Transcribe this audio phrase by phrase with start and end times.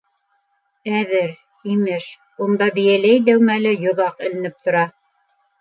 [0.99, 1.27] -Әҙер,
[1.73, 2.07] имеш,
[2.47, 4.87] унда бейәләй дәүмәле йоҙаҡ эленеп тора.